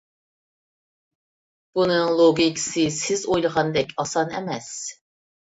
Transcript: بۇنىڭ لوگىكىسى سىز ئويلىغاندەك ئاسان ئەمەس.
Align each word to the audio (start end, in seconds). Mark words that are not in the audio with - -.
بۇنىڭ 1.79 2.15
لوگىكىسى 2.21 2.87
سىز 2.97 3.27
ئويلىغاندەك 3.29 3.95
ئاسان 4.07 4.35
ئەمەس. 4.41 4.73